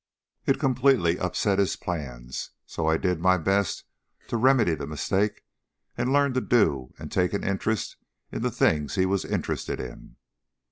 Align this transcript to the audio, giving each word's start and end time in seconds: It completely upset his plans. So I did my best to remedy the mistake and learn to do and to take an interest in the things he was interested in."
It 0.47 0.59
completely 0.59 1.19
upset 1.19 1.59
his 1.59 1.75
plans. 1.75 2.49
So 2.65 2.87
I 2.87 2.97
did 2.97 3.19
my 3.19 3.37
best 3.37 3.83
to 4.29 4.35
remedy 4.37 4.73
the 4.73 4.87
mistake 4.87 5.43
and 5.95 6.11
learn 6.11 6.33
to 6.33 6.41
do 6.41 6.91
and 6.97 7.11
to 7.11 7.19
take 7.19 7.33
an 7.33 7.43
interest 7.43 7.97
in 8.31 8.41
the 8.41 8.49
things 8.49 8.95
he 8.95 9.05
was 9.05 9.23
interested 9.25 9.79
in." 9.79 10.15